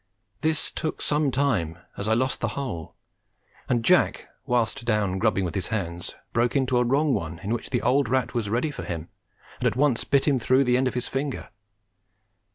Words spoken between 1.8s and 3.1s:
as I lost the hole,